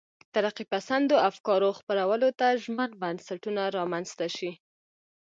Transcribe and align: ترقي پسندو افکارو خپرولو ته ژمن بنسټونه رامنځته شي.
ترقي 0.33 0.63
پسندو 0.73 1.15
افکارو 1.29 1.69
خپرولو 1.79 2.29
ته 2.39 2.47
ژمن 2.63 2.91
بنسټونه 3.01 3.63
رامنځته 3.77 4.27
شي. 4.37 4.51